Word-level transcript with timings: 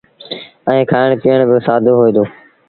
ائيٚݩ 0.69 0.87
کآڻ 0.91 1.09
پيٚئڻ 1.21 1.39
با 1.49 1.55
سآدو 1.65 1.91
هوئي 1.97 2.11
دو۔ 2.15 2.23